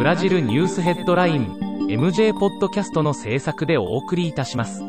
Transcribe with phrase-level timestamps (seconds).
[0.00, 1.58] ブラジルニュースヘッドライン
[1.90, 4.82] MJ ポッドキャストの制作でお送りいたします。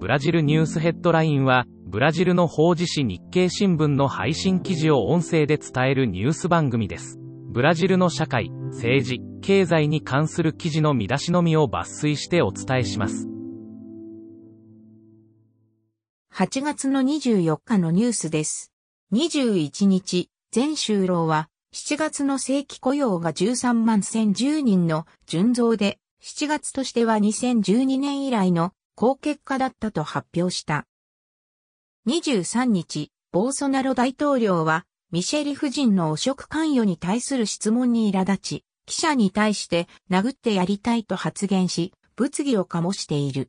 [0.00, 7.18] ブラジルニュースヘッドラインはブラジルの法事紙日経新聞の配信記事を音声で伝えるニュース番組です。
[7.50, 13.28] ブラジルの社会政治経済に関する記事の見出しのみを抜粋してお伝えします。
[16.32, 18.72] 8月の24日のニュースです。
[19.12, 30.88] 21日、全就労は、7月の正規雇用が13万1010人の純増で、7月としては2012年以来の高結果だったと発表した。
[32.08, 43.48] 23日、ボーソナロ大統領は、ミシェリ夫人の汚職関与に対する質問に苛立ち、記者に対して殴ってやりたいと発言し、物議を醸している。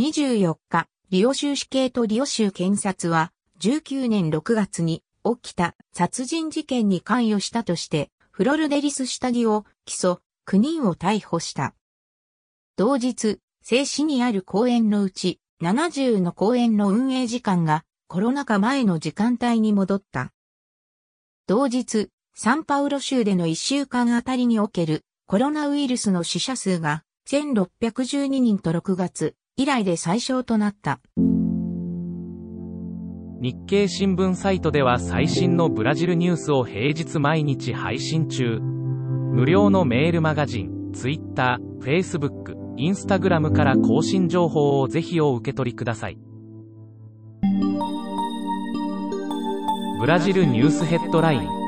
[0.00, 5.04] 24日、リオ州死刑とリオ州検察は、19年6月に
[5.34, 11.74] 起きた殺人事件に関与したとして、フロルデリス下着を起訴、9人を逮捕した。
[12.76, 20.32] 同日、静止にある公園のうち、70の公園の運営時間がコロナ禍前の時間帯に戻った。
[21.46, 31.00] 同日、サンパウロ州での1週間あたりにおけるコロナウイルスの死者数が1612人と6月、以来で最小となった。
[33.46, 38.58] 日経新聞サイトでは最新のブラジルニュースを平日毎日配信中。
[38.58, 46.18] 無料のメールマガジン、Twitter、Facebook、Instagram から更新情報をぜひお受け取りください。
[50.00, 51.65] ブラジルニュースヘッドライン